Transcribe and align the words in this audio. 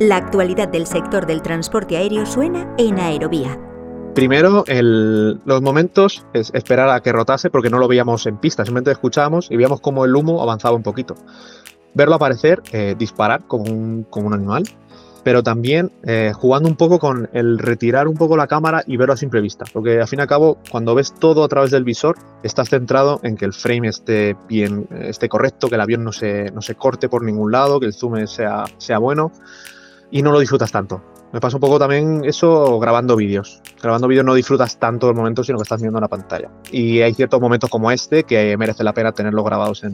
La 0.00 0.16
actualidad 0.16 0.68
del 0.68 0.86
sector 0.86 1.26
del 1.26 1.42
transporte 1.42 1.98
aéreo 1.98 2.24
suena 2.24 2.74
en 2.78 2.98
Aerovía. 2.98 3.60
Primero, 4.14 4.64
los 4.66 5.60
momentos 5.60 6.24
es 6.32 6.50
esperar 6.54 6.88
a 6.88 7.00
que 7.00 7.12
rotase 7.12 7.50
porque 7.50 7.68
no 7.68 7.78
lo 7.78 7.86
veíamos 7.86 8.24
en 8.24 8.38
pista, 8.38 8.64
simplemente 8.64 8.92
escuchábamos 8.92 9.50
y 9.50 9.56
veíamos 9.56 9.82
cómo 9.82 10.06
el 10.06 10.16
humo 10.16 10.42
avanzaba 10.42 10.74
un 10.74 10.82
poquito. 10.82 11.16
Verlo 11.92 12.14
aparecer, 12.14 12.62
eh, 12.72 12.94
disparar 12.98 13.42
como 13.46 13.64
un, 13.64 14.32
animal, 14.32 14.64
pero 15.22 15.42
también 15.42 15.92
eh, 16.04 16.32
jugando 16.34 16.70
un 16.70 16.76
poco 16.76 16.98
con 16.98 17.28
el 17.34 17.58
retirar 17.58 18.08
un 18.08 18.16
poco 18.16 18.38
la 18.38 18.46
cámara 18.46 18.82
y 18.86 18.96
verlo 18.96 19.12
a 19.12 19.18
simple 19.18 19.42
vista, 19.42 19.66
porque 19.70 20.00
al 20.00 20.08
fin 20.08 20.20
y 20.20 20.22
al 20.22 20.28
cabo, 20.28 20.56
cuando 20.70 20.94
ves 20.94 21.12
todo 21.12 21.44
a 21.44 21.48
través 21.48 21.72
del 21.72 21.84
visor, 21.84 22.16
estás 22.42 22.70
centrado 22.70 23.20
en 23.22 23.36
que 23.36 23.44
el 23.44 23.52
frame 23.52 23.88
esté 23.88 24.34
bien, 24.48 24.88
esté 25.02 25.28
correcto, 25.28 25.68
que 25.68 25.74
el 25.74 25.80
avión 25.82 26.04
no 26.04 26.12
se, 26.12 26.50
no 26.52 26.62
se 26.62 26.74
corte 26.74 27.10
por 27.10 27.22
ningún 27.22 27.52
lado, 27.52 27.78
que 27.78 27.84
el 27.84 27.92
zoom 27.92 28.26
sea, 28.26 28.64
sea 28.78 28.96
bueno, 28.96 29.30
y 30.10 30.22
no 30.22 30.32
lo 30.32 30.40
disfrutas 30.40 30.72
tanto. 30.72 31.02
Me 31.32 31.40
pasa 31.40 31.58
un 31.58 31.60
poco 31.60 31.78
también 31.78 32.24
eso 32.24 32.80
grabando 32.80 33.14
vídeos. 33.14 33.62
Grabando 33.80 34.08
vídeos 34.08 34.24
no 34.24 34.34
disfrutas 34.34 34.78
tanto 34.78 35.06
del 35.06 35.14
momento, 35.14 35.44
sino 35.44 35.58
que 35.58 35.62
estás 35.62 35.80
viendo 35.80 36.00
la 36.00 36.08
pantalla. 36.08 36.50
Y 36.72 37.02
hay 37.02 37.14
ciertos 37.14 37.40
momentos 37.40 37.70
como 37.70 37.92
este 37.92 38.24
que 38.24 38.56
merece 38.56 38.82
la 38.82 38.92
pena 38.92 39.12
tenerlos 39.12 39.44
grabados 39.44 39.84
en, 39.84 39.92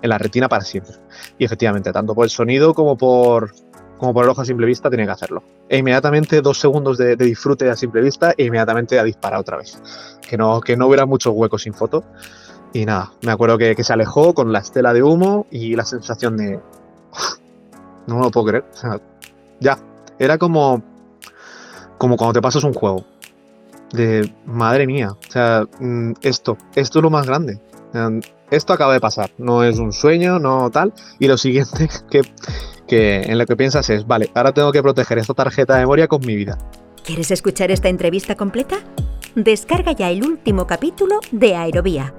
en 0.00 0.08
la 0.08 0.16
retina 0.16 0.48
para 0.48 0.62
siempre. 0.62 0.94
Y 1.36 1.44
efectivamente, 1.44 1.92
tanto 1.92 2.14
por 2.14 2.24
el 2.24 2.30
sonido 2.30 2.72
como 2.72 2.96
por, 2.96 3.52
como 3.98 4.14
por 4.14 4.24
el 4.24 4.30
ojo 4.30 4.40
a 4.40 4.44
simple 4.46 4.66
vista, 4.66 4.88
tiene 4.88 5.04
que 5.04 5.10
hacerlo. 5.10 5.42
E 5.68 5.76
inmediatamente 5.76 6.40
dos 6.40 6.58
segundos 6.58 6.96
de, 6.96 7.16
disfrute 7.16 7.68
a 7.68 7.76
simple 7.76 8.00
vista 8.00 8.32
e 8.36 8.44
inmediatamente 8.44 8.98
a 8.98 9.04
disparar 9.04 9.40
otra 9.40 9.58
vez. 9.58 9.78
Que 10.26 10.38
no, 10.38 10.60
que 10.62 10.76
no 10.76 10.86
hubiera 10.86 11.04
muchos 11.04 11.34
huecos 11.34 11.62
sin 11.62 11.74
foto. 11.74 12.04
Y 12.72 12.86
nada, 12.86 13.12
me 13.22 13.32
acuerdo 13.32 13.58
que, 13.58 13.82
se 13.82 13.92
alejó 13.92 14.32
con 14.32 14.52
la 14.52 14.60
estela 14.60 14.94
de 14.94 15.02
humo 15.02 15.46
y 15.50 15.76
la 15.76 15.84
sensación 15.84 16.36
de... 16.38 16.60
no 18.06 18.16
me 18.16 18.22
lo 18.22 18.30
puedo 18.30 18.46
creer. 18.46 18.64
Ya, 19.60 19.78
era 20.18 20.38
como... 20.38 20.82
Como 21.98 22.16
cuando 22.16 22.34
te 22.34 22.42
pasas 22.42 22.62
un 22.62 22.74
juego. 22.74 23.04
De 23.92 24.30
madre 24.46 24.86
mía. 24.86 25.10
O 25.10 25.30
sea, 25.30 25.66
mm, 25.80 26.12
esto, 26.22 26.56
esto 26.76 26.98
es 26.98 27.02
lo 27.02 27.10
más 27.10 27.26
grande. 27.26 27.58
Esto 28.50 28.72
acaba 28.72 28.92
de 28.92 29.00
pasar. 29.00 29.30
No 29.36 29.64
es 29.64 29.78
un 29.78 29.92
sueño, 29.92 30.38
no 30.38 30.70
tal. 30.70 30.92
Y 31.18 31.26
lo 31.26 31.36
siguiente 31.36 31.88
que 32.10 32.22
que 32.88 33.20
en 33.20 33.38
lo 33.38 33.46
que 33.46 33.54
piensas 33.54 33.88
es, 33.90 34.06
vale, 34.06 34.30
ahora 34.34 34.52
tengo 34.52 34.72
que 34.72 34.82
proteger 34.82 35.18
esta 35.18 35.34
tarjeta 35.34 35.74
de 35.74 35.80
memoria 35.80 36.08
con 36.08 36.24
mi 36.26 36.34
vida. 36.34 36.58
¿Quieres 37.04 37.30
escuchar 37.30 37.70
esta 37.70 37.88
entrevista 37.88 38.34
completa? 38.34 38.78
Descarga 39.36 39.92
ya 39.92 40.10
el 40.10 40.24
último 40.24 40.66
capítulo 40.66 41.20
de 41.30 41.54
Aerovía 41.54 42.14